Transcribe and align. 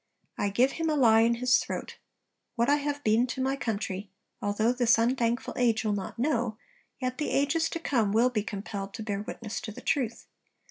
'I 0.39 0.49
give 0.49 0.71
him 0.71 0.89
a 0.89 0.95
lie 0.95 1.21
in 1.21 1.35
his 1.35 1.59
throat!... 1.59 1.99
What 2.55 2.71
I 2.71 2.77
have 2.77 3.03
been 3.03 3.27
to 3.27 3.39
my 3.39 3.55
country, 3.55 4.09
although 4.41 4.73
this 4.73 4.97
unthankful 4.97 5.53
age 5.55 5.85
will 5.85 5.93
not 5.93 6.17
know, 6.17 6.57
yet 6.99 7.19
the 7.19 7.29
ages 7.29 7.69
to 7.69 7.79
come 7.79 8.11
will 8.11 8.31
be 8.31 8.41
compelled 8.41 8.95
to 8.95 9.03
bear 9.03 9.21
witness 9.21 9.61
to 9.61 9.71
the 9.71 9.79
truth.... 9.79 10.25